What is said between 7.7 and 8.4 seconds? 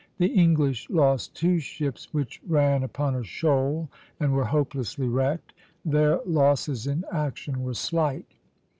slight.